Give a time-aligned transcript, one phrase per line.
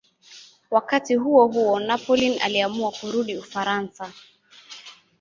[0.71, 4.11] Wakati huohuo Napoleon aliamua kurudi Ufaransa.